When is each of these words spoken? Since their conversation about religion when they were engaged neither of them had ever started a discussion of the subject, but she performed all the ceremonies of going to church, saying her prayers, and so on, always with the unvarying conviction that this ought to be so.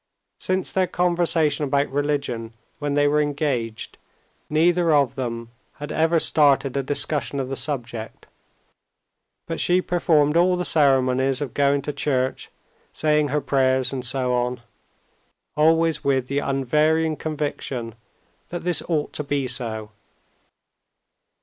Since 0.39 0.71
their 0.71 0.87
conversation 0.87 1.63
about 1.65 1.91
religion 1.91 2.55
when 2.79 2.95
they 2.95 3.07
were 3.07 3.21
engaged 3.21 3.99
neither 4.49 4.91
of 4.91 5.13
them 5.13 5.51
had 5.73 5.91
ever 5.91 6.19
started 6.19 6.75
a 6.75 6.81
discussion 6.81 7.39
of 7.39 7.49
the 7.49 7.55
subject, 7.55 8.25
but 9.45 9.59
she 9.59 9.79
performed 9.79 10.35
all 10.37 10.55
the 10.57 10.65
ceremonies 10.65 11.39
of 11.39 11.53
going 11.53 11.83
to 11.83 11.93
church, 11.93 12.49
saying 12.91 13.27
her 13.27 13.41
prayers, 13.41 13.93
and 13.93 14.03
so 14.03 14.33
on, 14.33 14.61
always 15.55 16.03
with 16.03 16.27
the 16.29 16.39
unvarying 16.39 17.15
conviction 17.15 17.93
that 18.49 18.63
this 18.63 18.81
ought 18.89 19.13
to 19.13 19.23
be 19.23 19.47
so. 19.47 19.91